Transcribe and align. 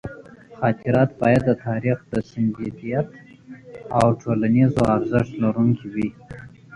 خاطرات 0.59 1.09
باید 1.21 1.41
د 1.45 1.51
تاریخي 1.65 2.19
سندیت 2.31 3.07
او 3.99 4.07
ټولنیز 4.21 4.71
ارزښت 4.95 5.33
لرونکي 5.43 5.87
وي. 5.93 6.09